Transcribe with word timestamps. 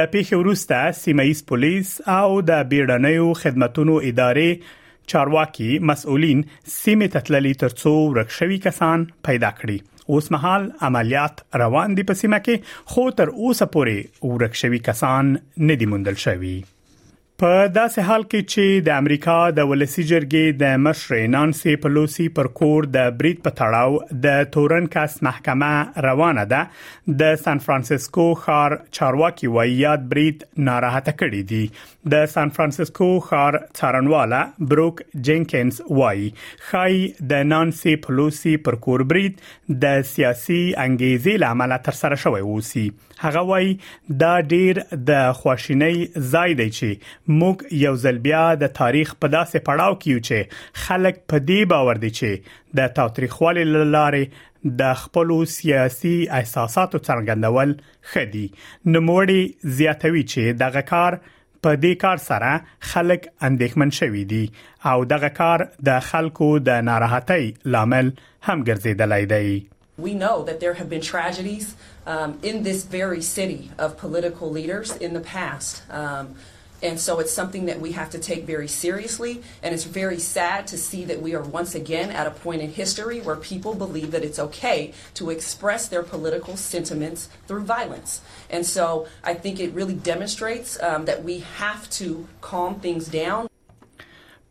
لپاره 0.00 0.42
ورسته 0.42 0.82
سیمایي 1.00 1.34
پولیس 1.52 1.94
او 2.18 2.26
د 2.52 2.62
بیړنیو 2.74 3.30
خدماتو 3.46 3.88
ادارې 3.96 5.08
چارواکي 5.14 5.72
مسؤلین 5.94 6.44
سیمه 6.78 7.10
تتللي 7.18 7.56
ترڅو 7.66 7.96
ورکشوي 7.98 8.62
کسان 8.68 9.10
پیدا 9.28 9.52
کړي 9.64 9.80
اوس 10.06 10.30
مهال 10.32 10.68
عملیات 10.88 11.40
روان 11.62 11.94
دي 11.98 12.04
په 12.10 12.18
سیمه 12.22 12.40
کې 12.48 12.94
خو 12.94 13.06
تر 13.22 13.32
اوسه 13.44 13.68
پورې 13.76 14.30
ورکشوي 14.34 14.82
کسان 14.90 15.34
نه 15.72 15.78
دي 15.82 15.86
موندل 15.94 16.14
شوی 16.28 16.56
په 17.44 17.56
داسې 17.76 18.04
حال 18.08 18.22
کې 18.24 18.44
چې 18.52 18.76
د 18.84 19.00
امریکا 19.04 19.32
د 19.56 19.66
ولسی 19.70 20.02
جرګې 20.10 20.60
د 20.60 20.78
مشر 20.84 21.16
نانسي 21.32 21.72
پلوسی 21.82 22.28
پر 22.36 22.46
کور 22.60 22.86
د 22.92 23.10
بریټ 23.18 23.42
په 23.48 23.58
تړاو 23.58 24.22
د 24.26 24.46
تورن 24.54 24.86
کاس 24.94 25.16
محکمه 25.28 26.04
روانه 26.06 26.44
ده 26.52 27.16
د 27.24 27.36
سان 27.42 27.60
فرانسیسکو 27.66 28.26
ښار 28.44 28.76
چارواکي 29.00 29.50
وایي 29.56 29.74
یاد 29.82 30.06
بریټ 30.14 30.64
ناراحته 30.70 31.14
کړي 31.24 31.50
دي 31.50 32.14
د 32.14 32.32
سان 32.36 32.54
فرانسیسکو 32.60 33.10
ښار 33.28 33.60
څارنواله 33.66 34.72
بروک 34.72 35.04
جنکنز 35.30 35.82
وایي 36.00 36.32
خای 36.70 37.04
د 37.34 37.46
نانسي 37.50 37.94
پلوسی 38.08 38.56
پر 38.70 38.80
کور 38.88 39.06
بریټ 39.12 39.78
د 39.84 40.08
سیاسي 40.14 40.62
انګیزې 40.86 41.44
لامل 41.46 41.76
تر 41.92 42.00
سره 42.00 42.20
شوی 42.24 42.42
وسی 42.48 42.86
هغه 43.20 43.42
وایي 43.54 43.78
دا 44.26 44.34
ډیر 44.56 44.78
د 45.10 45.20
خوشینۍ 45.44 46.26
ځای 46.32 46.58
دی 46.64 46.70
چې 46.80 47.06
موږ 47.38 47.56
یو 47.84 47.94
ځل 48.04 48.18
بیا 48.26 48.42
د 48.62 48.68
تاریخ 48.78 49.12
په 49.24 49.32
داسې 49.34 49.64
پړاو 49.68 49.98
کې 50.00 50.08
یو 50.14 50.24
چې 50.28 50.82
خلک 50.86 51.18
په 51.32 51.42
دې 51.50 51.66
باور 51.72 52.00
دي 52.04 52.10
چې 52.18 52.50
د 52.80 52.92
تاریخوالي 52.98 53.64
لارې 53.70 54.74
د 54.80 54.98
خپل 55.02 55.32
سیاسي 55.54 56.14
احساساتو 56.40 57.00
څرګندول 57.08 57.74
خدي 58.12 58.44
نموړي 58.92 59.74
زیاتوي 59.80 60.24
چې 60.32 60.60
دغه 60.64 60.84
کار 60.92 61.18
په 61.24 61.76
دې 61.82 61.92
کار 62.06 62.22
سره 62.28 62.54
خلک 62.94 63.28
اندېښمن 63.50 63.94
شوي 64.00 64.24
دي 64.32 64.44
او 64.94 64.96
دغه 65.14 65.30
کار 65.42 65.66
د 65.90 66.00
خلکو 66.10 66.50
د 66.70 66.82
ناراحتۍ 66.90 67.50
لامل 67.76 68.10
هم 68.24 68.58
ګرځیدلای 68.72 69.30
دی 69.36 69.62
We 70.04 70.12
know 70.24 70.36
that 70.48 70.56
there 70.62 70.76
have 70.78 70.86
been 70.92 71.04
tragedies 71.14 71.66
um, 72.12 72.30
in 72.52 72.56
this 72.68 72.80
very 72.98 73.20
city 73.36 73.60
of 73.84 73.88
political 74.04 74.48
leaders 74.58 74.88
in 75.08 75.14
the 75.18 75.22
past. 75.34 75.72
Um, 76.00 76.26
And 76.82 76.98
so 77.00 77.18
it's 77.20 77.32
something 77.32 77.66
that 77.66 77.80
we 77.80 77.92
have 77.92 78.10
to 78.10 78.18
take 78.18 78.44
very 78.44 78.68
seriously. 78.68 79.42
And 79.62 79.74
it's 79.74 79.84
very 79.84 80.18
sad 80.18 80.66
to 80.68 80.78
see 80.78 81.04
that 81.06 81.22
we 81.22 81.34
are 81.34 81.42
once 81.42 81.74
again 81.74 82.10
at 82.10 82.26
a 82.26 82.30
point 82.30 82.62
in 82.62 82.72
history 82.72 83.20
where 83.20 83.36
people 83.36 83.74
believe 83.74 84.10
that 84.10 84.24
it's 84.24 84.38
okay 84.38 84.92
to 85.14 85.30
express 85.30 85.88
their 85.88 86.02
political 86.02 86.56
sentiments 86.56 87.28
through 87.46 87.64
violence. 87.64 88.20
And 88.50 88.66
so 88.66 89.06
I 89.22 89.34
think 89.34 89.60
it 89.60 89.72
really 89.72 89.94
demonstrates 89.94 90.80
um, 90.82 91.04
that 91.06 91.24
we 91.24 91.40
have 91.40 91.88
to 91.90 92.26
calm 92.40 92.80
things 92.80 93.06
down. 93.06 93.48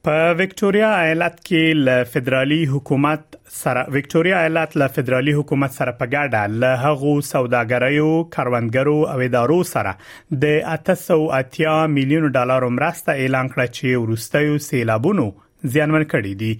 په 0.07 0.31
وکټوريا 0.39 0.87
ایالت 1.01 1.35
کې 1.47 1.75
ل 1.87 1.91
فدرالي 2.13 2.55
حکومت 2.71 3.35
سره 3.57 3.81
وکټوريا 3.95 4.39
ایالت 4.45 4.73
ل 4.81 4.87
فدرالي 4.95 5.35
حکومت 5.37 5.75
سره 5.75 5.91
په 6.01 6.07
ګډه 6.15 6.49
له 6.63 6.71
هغو 6.81 7.13
سوداګريو 7.27 8.09
کاروندګرو 8.37 8.95
او 9.11 9.21
ادارو 9.27 9.59
سره 9.69 9.93
د 10.41 10.59
880 10.73 11.87
میلیون 11.93 12.27
ډالر 12.37 12.65
مرسته 12.79 13.15
اعلان 13.25 13.51
کړ 13.53 13.71
چې 13.77 14.01
ورستیو 14.07 14.57
سیلابونو 14.67 15.27
زیانمن 15.77 16.05
کړي 16.15 16.33
دي 16.43 16.51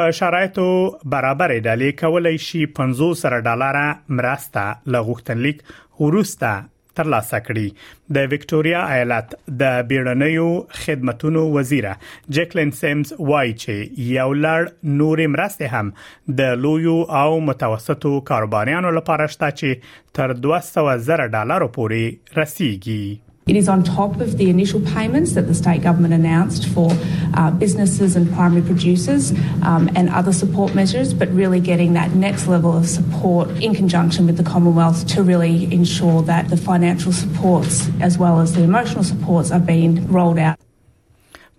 په 0.00 0.16
شرایطو 0.20 0.66
برابر 1.14 1.54
ډلې 1.58 2.02
کولای 2.02 2.42
شي 2.48 2.64
500 2.82 3.38
ډالر 3.48 3.80
مرسته 4.22 4.66
لغوښتنلیک 4.96 5.62
ورسته 6.06 6.52
ترلاسه 6.98 7.38
کړي 7.48 7.64
د 8.16 8.30
وکټوريا 8.32 8.82
ایالت 8.94 9.34
د 9.62 9.76
بیړنیو 9.92 10.46
خدماتو 10.84 11.44
وزیر 11.56 11.86
جیکلین 12.38 12.74
سیمز 12.80 13.12
وایي 13.30 13.54
چې 13.62 14.10
یو 14.16 14.28
لړ 14.32 14.72
نورې 14.72 15.32
مرستې 15.36 15.76
هم 15.76 16.34
د 16.42 16.60
لویو 16.66 16.96
او 17.22 17.28
متوسطو 17.52 18.14
کاروباریانو 18.32 18.94
لپاره 18.98 19.30
شته 19.36 19.54
چې 19.62 19.96
تر 20.20 20.36
200 20.50 20.98
زره 21.10 21.32
ډالر 21.38 21.68
پورې 21.80 22.38
رسیدي 22.42 23.02
It 23.48 23.56
is 23.56 23.66
on 23.66 23.82
top 23.82 24.20
of 24.20 24.36
the 24.36 24.50
initial 24.50 24.78
payments 24.80 25.32
that 25.32 25.48
the 25.48 25.54
state 25.54 25.80
government 25.80 26.12
announced 26.12 26.66
for 26.68 26.90
uh, 27.32 27.50
businesses 27.50 28.14
and 28.14 28.30
primary 28.34 28.60
producers 28.60 29.32
um, 29.62 29.88
and 29.96 30.10
other 30.10 30.34
support 30.34 30.74
measures, 30.74 31.14
but 31.14 31.30
really 31.30 31.58
getting 31.58 31.94
that 31.94 32.14
next 32.14 32.46
level 32.46 32.76
of 32.76 32.86
support 32.86 33.48
in 33.62 33.74
conjunction 33.74 34.26
with 34.26 34.36
the 34.36 34.42
Commonwealth 34.44 35.06
to 35.08 35.22
really 35.22 35.64
ensure 35.72 36.20
that 36.22 36.50
the 36.50 36.58
financial 36.58 37.10
supports 37.10 37.88
as 38.02 38.18
well 38.18 38.38
as 38.38 38.52
the 38.54 38.62
emotional 38.62 39.02
supports 39.02 39.50
are 39.50 39.60
being 39.60 40.06
rolled 40.08 40.38
out. 40.38 40.58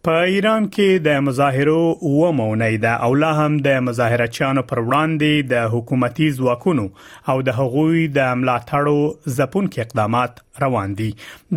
په 0.08 0.20
ایران 0.34 0.68
کې 0.76 1.02
د 1.06 1.18
مظاهرو 1.24 2.12
و 2.12 2.28
مونې 2.36 2.78
ده 2.84 2.92
او 3.06 3.16
لا 3.22 3.30
هم 3.38 3.56
د 3.64 3.80
مظاهرچیانو 3.88 4.62
پر 4.68 4.80
وړاندې 4.84 5.50
د 5.54 5.66
حکومتي 5.74 6.28
ځواکونو 6.38 6.86
او 7.34 7.36
د 7.48 7.58
حقوقي 7.58 8.04
د 8.18 8.30
ملاتړو 8.44 9.34
ځپونکو 9.40 9.82
اقدامات 9.86 10.40
روان 10.64 10.94
دي 11.02 11.08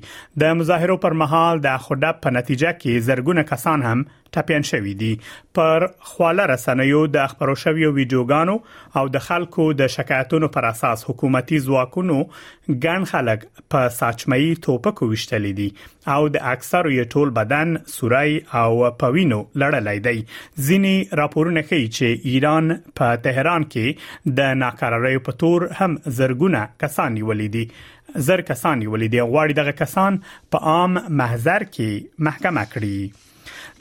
د 0.42 0.58
مظاهرو 0.60 0.96
پر 1.06 1.14
مهال 1.24 1.60
د 1.66 1.80
خوده 1.88 2.12
په 2.24 2.34
نتیجه 2.36 2.72
کې 2.80 3.04
زرګونه 3.10 3.44
کسان 3.50 3.84
هم 3.90 4.04
ټپيان 4.36 4.64
شوې 4.68 4.92
دي 5.00 5.10
پر 5.58 5.84
خواله 6.10 6.46
رسنیو 6.50 7.00
د 7.16 7.30
خبرو 7.34 7.54
شویو 7.62 7.92
ویډیوګانو 7.98 8.56
او 9.00 9.04
د 9.16 9.24
خلکو 9.28 9.66
د 9.80 9.92
شکایتونو 9.94 10.50
پر 10.58 10.66
اساس 10.72 11.04
حکومتي 11.10 11.60
ځواکونو 11.68 12.18
ګڼ 12.86 13.06
خلک 13.14 13.46
په 13.76 13.94
ساچمئی 14.00 14.50
توپک 14.68 15.02
وشتل 15.14 15.48
دي 15.62 15.68
او 16.16 16.20
د 16.36 16.46
اکثرو 16.52 16.92
یې 16.96 17.16
ټول 17.16 17.32
بدن 17.40 17.72
سورای 17.96 18.36
او 18.64 18.92
پوینو 19.04 19.40
لړلای 19.64 20.06
دی 20.08 20.68
ځینی 20.70 20.94
راپورونه 21.24 21.64
ښیي 21.72 21.90
چې 21.96 22.32
ایران 22.34 22.72
په 23.02 23.18
تهران 23.28 23.68
کې 23.74 24.32
د 24.42 24.62
ناکارۍ 24.64 25.24
په 25.30 25.40
تور 25.44 25.68
هم 25.80 25.98
زرګونه 26.20 26.66
کسان 26.86 27.22
ولیدي 27.30 27.66
زر 28.24 28.40
کسان 28.48 28.86
ولیدي 28.86 29.20
غواړي 29.30 29.52
دغه 29.54 29.70
کسان 29.82 30.12
په 30.50 30.58
عام 30.72 30.92
محضر 31.20 31.62
کې 31.76 31.90
محکمه 32.28 32.64
کړي 32.72 32.98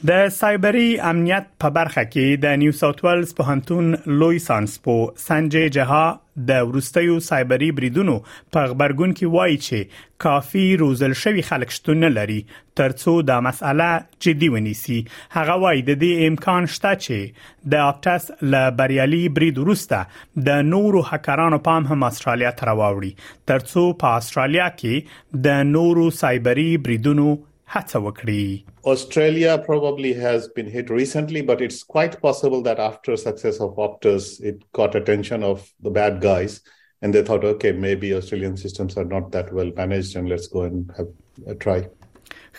د 0.08 0.28
سایبری 0.38 0.86
امنیت 1.10 1.46
په 1.64 1.70
برخه 1.78 2.02
کې 2.06 2.40
د 2.44 2.58
نیو 2.62 2.72
ساوث 2.80 3.02
ویلز 3.04 3.34
په 3.40 3.50
هنتون 3.52 3.92
لوی 4.22 4.38
سانسپو 4.46 4.96
سنجي 5.24 5.62
جها 5.76 6.02
د 6.50 6.66
ورستیو 6.70 7.14
سایبری 7.26 7.68
بریدونو 7.78 8.16
په 8.30 8.66
خبرګون 8.72 9.14
کې 9.20 9.36
وایي 9.36 9.56
چې 9.68 10.02
کافی 10.26 10.64
روزل 10.82 11.14
شوی 11.22 11.44
خلک 11.50 11.72
شتون 11.78 12.00
نه 12.06 12.10
لري 12.18 12.38
ترڅو 12.80 13.14
دا 13.30 13.38
مسأله 13.48 14.28
جدي 14.28 14.50
ونیسي 14.56 14.98
هغه 15.38 15.56
وایي 15.64 15.82
د 15.90 15.98
دې 16.04 16.28
امکان 16.32 16.68
شته 16.74 16.94
چې 17.06 17.66
د 17.76 17.86
اپټس 17.88 18.46
ل 18.56 18.68
بریالي 18.82 19.22
برید 19.40 19.62
ورسته 19.64 20.46
د 20.52 20.62
نورو 20.76 21.04
هکرانو 21.14 21.62
پام 21.70 21.90
هم 21.94 22.08
استرالیا 22.12 22.54
ته 22.62 22.72
راوړي 22.72 23.28
ترڅو 23.54 23.86
په 24.04 24.20
استرالیا 24.22 24.68
کې 24.80 25.42
د 25.50 25.66
نورو 25.74 26.08
سایبری 26.22 26.70
بریدونو 26.88 27.28
هڅه 27.34 28.08
وکړي 28.08 28.46
Australia 28.90 29.52
probably 29.70 30.12
has 30.14 30.46
been 30.46 30.66
hit 30.70 30.90
recently, 30.90 31.42
but 31.42 31.60
it's 31.60 31.82
quite 31.82 32.20
possible 32.22 32.62
that 32.62 32.78
after 32.78 33.16
success 33.16 33.58
of 33.58 33.70
Optus, 33.86 34.40
it 34.40 34.62
got 34.72 34.94
attention 34.94 35.42
of 35.42 35.68
the 35.82 35.90
bad 35.90 36.20
guys, 36.20 36.60
and 37.02 37.12
they 37.12 37.22
thought, 37.22 37.44
okay, 37.44 37.72
maybe 37.72 38.14
Australian 38.14 38.56
systems 38.56 38.96
are 38.96 39.04
not 39.04 39.32
that 39.32 39.52
well 39.52 39.72
managed, 39.80 40.14
and 40.14 40.28
let's 40.28 40.46
go 40.46 40.62
and 40.70 40.92
have 40.96 41.08
a 41.48 41.54
try. 41.66 41.78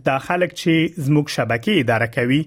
د 0.04 0.08
خلک 0.26 0.50
چې 0.60 1.04
زموږ 1.06 1.28
شبکې 1.34 1.84
اداره 1.84 2.08
کوي 2.16 2.38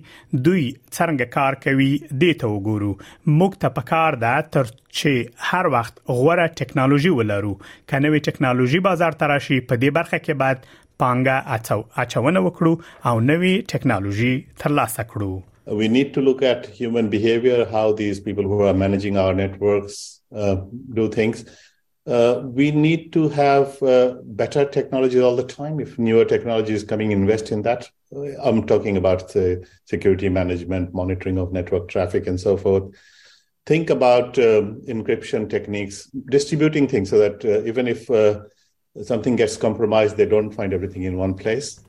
دوی 0.48 0.64
څنګه 0.98 1.26
کار 1.36 1.58
کوي 1.66 1.90
د 2.24 2.36
ته 2.44 2.52
وګورو 2.54 2.92
موږ 3.38 3.56
ته 3.66 3.74
پکار 3.78 4.18
ده 4.24 4.34
تر 4.58 4.70
چې 4.74 5.54
هر 5.54 5.70
وخت 5.76 6.04
غوره 6.20 6.46
ټکنالوژي 6.62 7.14
ولرو 7.20 7.54
کنوي 7.94 8.22
ټکنالوژي 8.32 8.84
بازار 8.90 9.18
ته 9.24 9.32
راشي 9.34 9.60
په 9.72 9.82
دې 9.84 9.98
برخه 10.00 10.22
کې 10.26 10.42
باید 10.44 10.68
پانګه 11.04 11.38
اچو 11.56 12.06
اچونه 12.06 12.44
وکړو 12.50 13.10
او 13.14 13.26
نوي 13.32 13.56
ټکنالوژي 13.76 14.34
ترلاسه 14.66 15.08
کړو 15.14 15.80
we 15.80 15.88
need 15.96 16.08
to 16.14 16.22
look 16.28 16.40
at 16.52 16.64
human 16.78 17.10
behavior 17.10 17.58
how 17.72 17.82
these 17.98 18.20
people 18.28 18.48
who 18.52 18.60
are 18.70 18.76
managing 18.84 19.18
our 19.24 19.34
networks 19.40 19.98
uh, 20.44 20.56
do 21.00 21.06
things 21.16 21.44
uh, 22.08 22.42
we 22.44 22.72
need 22.72 23.12
to 23.14 23.30
have 23.30 23.82
uh, 23.84 24.16
better 24.24 24.66
technologies 24.68 25.22
all 25.22 25.36
the 25.36 25.44
time. 25.44 25.80
If 25.80 26.00
newer 26.00 26.26
technologies 26.26 26.84
coming, 26.84 27.12
invest 27.12 27.52
in 27.52 27.62
that. 27.64 27.90
I'm 28.42 28.66
talking 28.66 28.98
about 28.98 29.30
the 29.34 29.66
security 29.86 30.30
management, 30.30 30.94
monitoring 30.94 31.38
of 31.38 31.52
network 31.54 31.88
traffic, 31.90 32.26
and 32.26 32.40
so 32.40 32.58
forth. 32.58 32.84
Think 33.66 33.90
about 33.90 34.38
um, 34.40 34.82
encryption 34.88 35.50
techniques, 35.50 36.06
distributing 36.06 36.88
things 36.88 37.10
so 37.10 37.20
that 37.20 37.44
uh, 37.46 37.64
even 37.66 37.88
if 37.88 38.10
uh, 38.10 38.42
something 39.04 39.36
gets 39.36 39.58
compromised, 39.58 40.18
they 40.18 40.26
don't 40.26 40.52
find 40.52 40.74
everything 40.74 41.04
in 41.04 41.18
one 41.18 41.36
place. 41.36 41.80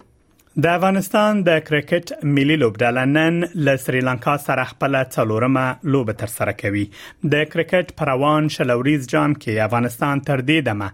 د 0.62 0.66
افغانستان 0.76 1.40
د 1.48 1.58
کرکټ 1.66 2.10
ملي 2.36 2.54
لوبډله 2.60 3.02
نن 3.10 3.36
له 3.66 3.76
سریلانکا 3.82 4.32
سره 4.46 4.64
خپل 4.70 4.96
څلورمه 5.16 5.66
لوب 5.94 6.10
تر 6.22 6.32
سره 6.32 6.54
کوي 6.62 6.82
د 7.34 7.44
کرکټ 7.52 7.92
پروان 8.00 8.48
شلوریز 8.56 9.06
جام 9.12 9.34
کې 9.36 9.66
افغانستان 9.68 10.24
تر 10.32 10.42
دې 10.48 10.66
دمه 10.70 10.90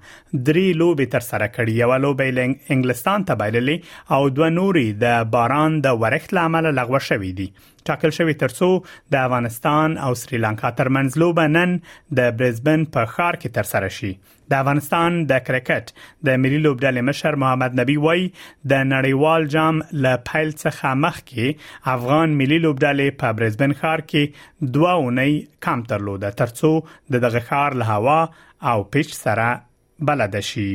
درې 0.49 0.77
لوب 0.83 1.03
تر 1.17 1.27
سره 1.29 1.49
کړي 1.55 1.81
یو 1.85 1.97
لوب 2.07 2.23
انګلستان 2.27 3.25
ته 3.33 3.39
بایللې 3.45 4.19
او 4.19 4.29
دوه 4.35 4.53
نوري 4.61 4.85
د 5.07 5.27
باران 5.39 5.81
د 5.89 5.99
ورښت 6.05 6.37
لامل 6.41 6.71
لغوه 6.81 7.03
شوې 7.09 7.33
دي 7.41 7.49
ټاکل 7.91 8.17
شوې 8.19 8.41
ترڅو 8.45 8.71
د 9.17 9.25
افغانستان 9.31 9.97
او 10.09 10.15
سریلانکا 10.27 10.75
ترمنځ 10.83 11.21
لوب 11.27 11.41
نن 11.59 11.77
د 12.21 12.33
برزبن 12.41 12.87
په 12.99 13.15
خار 13.19 13.41
کې 13.41 13.59
تر 13.61 13.73
سره 13.75 13.95
شي 14.01 14.15
د 14.53 14.61
افغانستان 14.63 15.15
د 15.31 15.39
کرکټ 15.49 15.89
د 16.29 16.39
ملي 16.45 16.61
لوبډلې 16.67 17.03
مشر 17.11 17.37
محمد 17.43 17.79
نبی 17.83 17.97
وای 18.07 18.25
د 18.73 18.83
نړیوال 18.93 19.47
جام 19.55 19.79
له 20.05 20.13
پیل 20.31 20.51
څخه 20.63 20.93
مخکې 21.05 21.47
افغان 21.95 22.29
ملي 22.41 22.59
لوبډلې 22.67 23.09
په 23.23 23.29
برزبن 23.41 23.73
ښار 23.81 24.01
کې 24.13 24.69
دوه 24.77 24.93
اونۍ 25.05 25.33
کم 25.69 25.83
ترلوده 25.95 26.35
ترڅو 26.43 26.73
د 27.17 27.25
دغه 27.29 27.43
ښار 27.51 27.79
له 27.83 27.97
هوا 27.97 28.19
او 28.75 28.85
پچ 28.97 29.15
سره 29.23 29.49
بلد 30.11 30.37
شي 30.51 30.67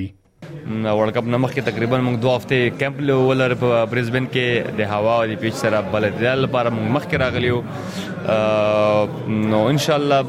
ورلد 0.51 1.15
کپ 1.15 1.25
نمخ 1.31 1.51
کې 1.55 1.67
تقریبا 1.71 1.97
موږ 2.05 2.15
دوه 2.25 2.31
هفته 2.37 2.55
کیمپ 2.83 2.95
لولر 3.09 3.51
په 3.63 3.81
برزبن 3.93 4.25
کې 4.35 4.47
د 4.81 4.91
هوا 4.95 5.15
او 5.17 5.25
د 5.31 5.33
پیچ 5.45 5.55
سره 5.63 5.81
بلدل 5.95 6.37
لپاره 6.45 6.69
موږ 6.77 6.87
مخ 6.95 7.03
کې 7.09 7.17
راغلیو 7.25 7.57
نو 9.53 9.59
ان 9.73 9.79
شاء 9.87 9.97
الله 10.01 10.19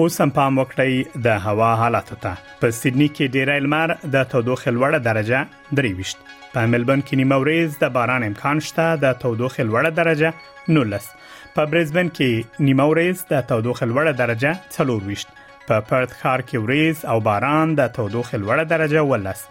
اوس 0.00 0.16
هم 0.22 0.30
پام 0.36 0.54
وکړئ 0.60 0.92
د 1.24 1.34
هوا 1.46 1.70
حالات 1.80 2.10
ته 2.20 2.30
په 2.60 2.76
سیدنی 2.80 3.08
کې 3.14 3.32
ډیر 3.34 3.50
المار 3.54 3.92
د 4.14 4.28
تودوخې 4.34 4.70
لوړه 4.76 5.00
درجه 5.08 5.74
درېويشت 5.80 6.30
په 6.54 6.70
ملبن 6.74 7.02
کې 7.08 7.20
نیمه 7.20 7.38
ورځ 7.42 7.76
د 7.82 7.92
باران 7.96 8.26
امکان 8.28 8.62
شته 8.68 8.86
د 9.04 9.12
تودوخې 9.24 9.68
لوړه 9.70 9.92
درجه 9.98 10.78
19 10.78 11.10
په 11.58 11.68
برزبن 11.74 12.12
کې 12.20 12.64
نیمه 12.68 12.88
ورځ 12.92 13.26
د 13.34 13.44
تودوخې 13.52 13.90
لوړه 13.92 14.16
درجه 14.22 14.56
23 14.78 15.38
په 15.70 15.78
پرت 15.88 16.12
ښار 16.20 16.40
کې 16.48 16.62
وریز 16.64 17.02
او 17.12 17.18
باران 17.26 17.68
د 17.80 17.90
تودوخه 17.96 18.36
لوړه 18.44 18.62
درجه 18.74 19.02
ولس 19.10 19.42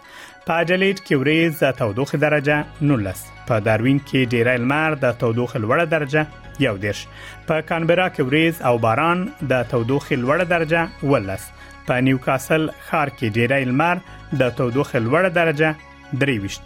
په 0.46 0.52
اډلیډ 0.62 0.98
کې 1.06 1.14
وریز 1.22 1.52
د 1.62 1.70
تودوخه 1.80 2.18
درجه 2.26 2.56
19 2.90 3.30
په 3.50 3.56
داروین 3.68 4.00
کې 4.08 4.34
ډیری 4.34 4.56
لمر 4.64 4.96
د 5.04 5.14
تودوخه 5.22 5.58
لوړه 5.62 5.86
درجه 5.94 6.26
یو 6.66 6.74
دیش 6.82 7.00
په 7.48 7.66
کانبرا 7.70 8.06
کې 8.08 8.28
وریز 8.32 8.60
او 8.70 8.74
باران 8.86 9.24
د 9.54 9.54
تودوخه 9.70 10.20
لوړه 10.24 10.50
درجه 10.54 11.12
ولس 11.14 11.48
په 11.88 12.02
نیوکاسل 12.10 12.68
ښار 12.88 13.14
کې 13.16 13.38
ډیری 13.38 13.62
لمر 13.72 14.04
د 14.44 14.52
تودوخه 14.60 15.02
لوړه 15.08 15.34
درجه 15.40 16.20
دریوشت 16.24 16.60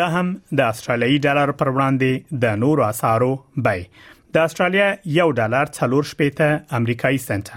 دا 0.00 0.06
هم 0.16 0.28
د 0.58 0.60
استرالیي 0.74 1.18
ډالر 1.26 1.52
پر 1.60 1.68
وړاندې 1.74 2.40
د 2.44 2.58
نورو 2.64 2.84
اسارو 2.90 3.30
بای 3.68 3.80
د 4.36 4.46
استرالیا 4.48 4.88
یو 5.20 5.28
ډالر 5.40 5.72
څلور 5.78 6.10
شپېته 6.12 6.48
امریکایي 6.80 7.20
سنت 7.28 7.50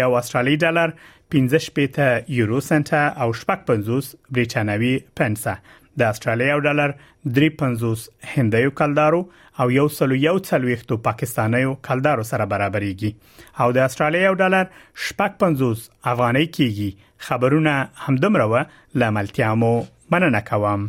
یو 0.00 0.10
استرالیي 0.22 0.58
ډالر 0.64 0.94
15 1.36 1.62
شپېته 1.68 2.08
یورو 2.38 2.60
سنت 2.70 2.94
او 3.22 3.28
شپږ 3.42 3.66
پنځوس 3.70 4.08
برېټانوي 4.34 4.94
پنسه 5.20 5.54
د 5.98 6.02
استرالیا 6.12 6.54
ډالر 6.66 6.92
3.50 7.38 8.02
هندیو 8.36 8.70
کلدارو 8.80 9.20
او 9.62 9.66
یو 9.76 9.84
سلو 9.98 10.16
یو 10.28 10.34
څلويختو 10.48 10.98
پاکستانیو 11.08 11.74
کلدارو 11.88 12.24
سره 12.30 12.48
برابرېږي 12.52 13.12
او 13.64 13.68
د 13.76 13.86
استرالیا 13.88 14.32
ډالر 14.42 14.66
6.50 15.10 15.86
افغاني 16.14 16.46
کېږي 16.58 16.90
خبرونه 17.28 17.76
همدمره 18.08 18.50
و 18.52 19.00
لاملتیا 19.04 19.54
مو 19.64 19.72
مننه 20.14 20.40
کوم 20.52 20.88